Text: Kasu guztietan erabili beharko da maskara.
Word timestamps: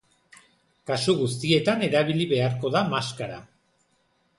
Kasu 0.91 1.15
guztietan 1.21 1.85
erabili 1.91 2.29
beharko 2.35 2.77
da 2.79 2.87
maskara. 2.97 3.43